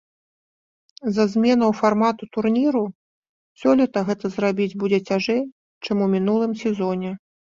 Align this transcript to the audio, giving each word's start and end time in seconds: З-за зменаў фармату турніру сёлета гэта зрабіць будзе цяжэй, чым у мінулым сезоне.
З-за 1.09 1.25
зменаў 1.33 1.71
фармату 1.79 2.23
турніру 2.37 2.81
сёлета 3.63 3.99
гэта 4.09 4.25
зрабіць 4.35 4.77
будзе 4.85 4.99
цяжэй, 5.11 5.41
чым 5.89 5.97
у 6.07 6.11
мінулым 6.17 6.51
сезоне. 6.63 7.11